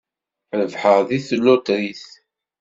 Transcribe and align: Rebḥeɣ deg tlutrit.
Rebḥeɣ 0.59 0.97
deg 1.09 1.21
tlutrit. 1.27 2.05